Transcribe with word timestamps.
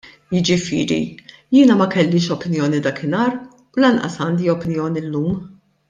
Jiġifieri 0.35 0.97
jiena 1.55 1.75
ma 1.81 1.87
kellix 1.95 2.25
opinjoni 2.37 2.81
dakinhar 2.89 3.31
u 3.77 3.85
lanqas 3.87 4.19
għandi 4.25 4.51
opinjoni 4.59 5.07
llum. 5.11 5.39